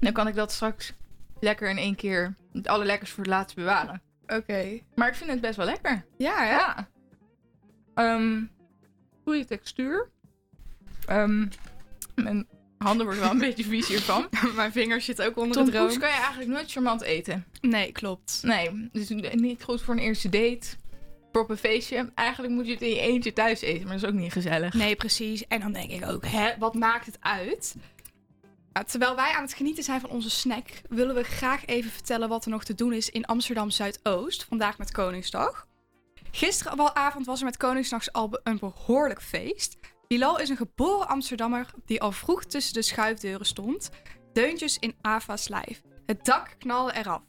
[0.00, 0.92] Dan kan ik dat straks
[1.40, 4.02] lekker in één keer het allerlekkers voor het laatst bewaren.
[4.26, 4.80] Oké.
[4.94, 6.04] Maar ik vind het best wel lekker.
[6.16, 6.50] Ja, hè?
[6.50, 6.88] Ja.
[7.94, 8.42] Ehm,
[9.24, 10.10] goede textuur.
[11.06, 11.46] Ehm,
[12.14, 12.46] mijn
[12.78, 14.28] handen worden wel een beetje vies hiervan.
[14.56, 15.98] Mijn vingers zitten ook onder de Tompoes droom.
[15.98, 17.46] kan je eigenlijk nooit charmant eten.
[17.60, 18.40] Nee, klopt.
[18.42, 20.66] Nee, dus niet goed voor een eerste date.
[21.32, 22.10] Voor op een feestje.
[22.14, 24.74] Eigenlijk moet je het in je eentje thuis eten, maar dat is ook niet gezellig.
[24.74, 25.46] Nee, precies.
[25.46, 27.74] En dan denk ik ook, hè, wat maakt het uit?
[28.86, 32.44] Terwijl wij aan het genieten zijn van onze snack, willen we graag even vertellen wat
[32.44, 34.44] er nog te doen is in Amsterdam Zuidoost.
[34.44, 35.66] Vandaag met Koningsdag.
[36.30, 39.76] Gisteravond was er met Koningsdag al een behoorlijk feest.
[40.08, 43.90] Bilal is een geboren Amsterdammer die al vroeg tussen de schuifdeuren stond.
[44.32, 45.82] Deuntjes in Ava's lijf.
[46.06, 47.22] Het dak knalde eraf.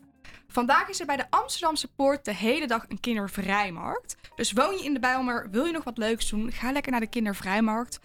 [0.48, 4.16] Vandaag is er bij de Amsterdamse Poort de hele dag een kindervrijmarkt.
[4.36, 7.02] Dus woon je in de Bijlmer, wil je nog wat leuks doen, ga lekker naar
[7.02, 8.00] de kindervrijmarkt.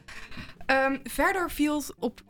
[0.66, 2.20] Ehm, verder viel op,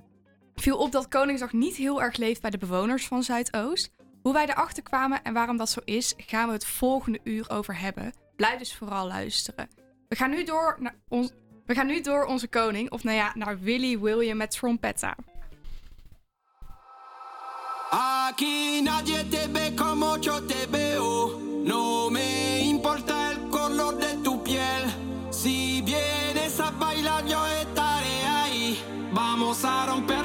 [0.54, 3.90] viel op dat Koningsdag niet heel erg leeft bij de bewoners van Zuidoost.
[4.22, 7.78] Hoe wij erachter kwamen en waarom dat zo is, gaan we het volgende uur over
[7.78, 8.12] hebben.
[8.36, 9.68] Blijf dus vooral luisteren.
[10.08, 11.32] We gaan nu door naar, ons,
[11.66, 15.16] we gaan nu door onze koning, of nou ja, naar Willy William met trompetta.
[18.26, 21.38] Aquí nadie te ve como yo te veo.
[21.64, 24.82] No me importa el color de tu piel.
[25.30, 28.78] Si vienes a bailar, yo estaré ahí.
[29.12, 30.24] Vamos a romper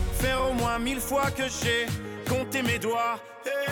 [0.21, 1.87] faire au moins mille fois que j'ai
[2.29, 3.19] compté mes doigts.
[3.45, 3.71] Eh,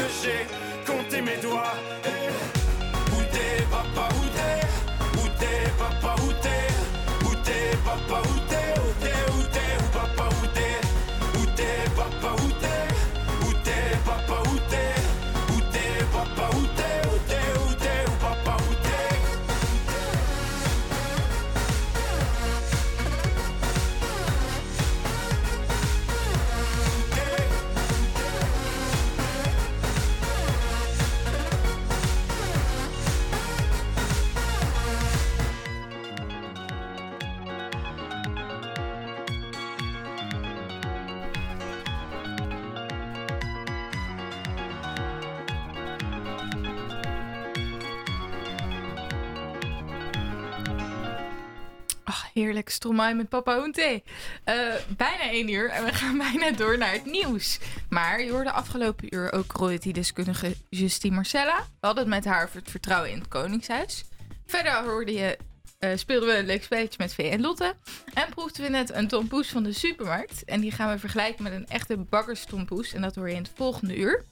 [52.71, 54.03] Stromae met papa Hoente.
[54.43, 54.55] Eh
[54.97, 57.59] bijna één uur en we gaan bijna door naar het nieuws.
[57.89, 61.57] Maar je hoorde afgelopen uur ook royalty-deskundige Justine Marcella.
[61.57, 64.03] We hadden het met haar over het vertrouwen in het Koningshuis.
[64.45, 65.37] Verder hoorde je,
[65.79, 67.75] eh, speelden we een leuk spelletje met Vee en Lotte.
[68.13, 70.45] En proefden we net een tompoes van de supermarkt.
[70.45, 72.93] En die gaan we vergelijken met een echte bakkerstompoes.
[72.93, 74.23] En dat hoor je in het volgende uur.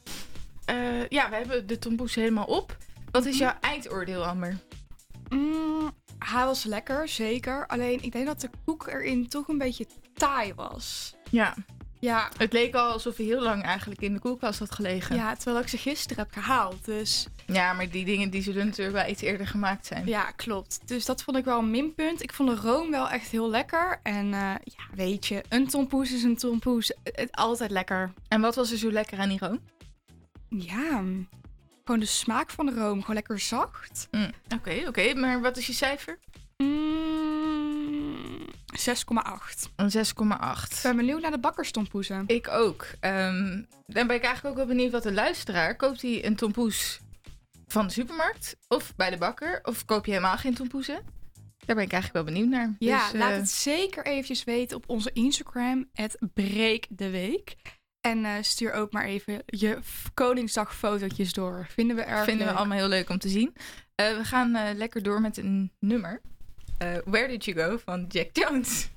[0.65, 2.77] Eh, ja, we hebben de tompoes helemaal op.
[3.11, 4.57] Wat is jouw eindoordeel, Amber?
[5.29, 7.67] Mm, hij was lekker, zeker.
[7.67, 11.15] Alleen ik denk dat de koek erin toch een beetje taai was.
[11.29, 11.55] Ja.
[11.99, 12.29] Ja.
[12.37, 15.15] Het leek al alsof hij heel lang eigenlijk in de koelkast had gelegen.
[15.15, 16.85] Ja, terwijl ik ze gisteren heb gehaald.
[16.85, 20.05] Dus Ja, maar die dingen die zullen natuurlijk wel iets eerder gemaakt zijn.
[20.07, 20.79] ja, klopt.
[20.87, 22.23] Dus dat vond ik wel een minpunt.
[22.23, 23.99] Ik vond de room wel echt heel lekker.
[24.03, 26.87] En eh, ja, weet je, een tompoes is een tompoes.
[27.03, 28.13] Het, het- altijd lekker.
[28.27, 29.59] En wat was er zo lekker aan die room?
[30.49, 31.03] Ja,
[31.89, 32.99] gewoon de smaak van de room.
[32.99, 34.07] Gewoon lekker zacht.
[34.11, 35.13] Mm, Oké, oké.
[35.13, 36.19] Maar wat is je cijfer?
[36.57, 39.69] Mm, 6,8.
[39.75, 40.71] Een 6,8.
[40.71, 42.23] Ik ben benieuwd naar de bakkerstompoezen.
[42.27, 42.87] Ik ook.
[42.99, 45.75] Ehm, dan ben ik eigenlijk ook wel benieuwd wat de luisteraar...
[45.75, 46.99] Koopt hij een tompoes
[47.67, 48.55] van de supermarkt?
[48.67, 49.59] Of bij de bakker?
[49.63, 51.01] Of koop je helemaal geen tompoezen?
[51.65, 52.75] Daar ben ik eigenlijk wel benieuwd naar.
[52.79, 57.55] Ja, Dus, laat eh, het zeker eventjes weten op onze Instagram, het Breek de Week.
[58.01, 59.77] En eh, stuur ook maar even je
[60.13, 61.67] Koningsdagfotootjes door.
[61.69, 63.55] Vinden we erg Vinden we allemaal heel leuk om te zien.
[63.95, 66.21] Eh, we gaan eh, lekker door met een nummer.
[67.05, 68.89] Where Did You Go van Jack Jones.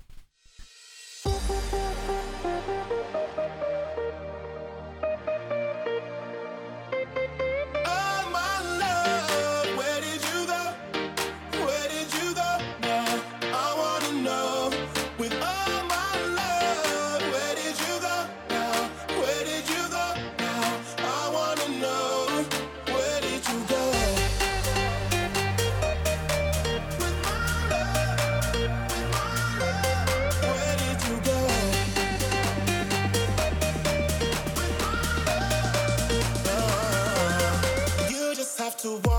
[38.83, 39.12] to walk.